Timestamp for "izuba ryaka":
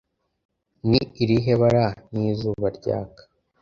2.31-3.21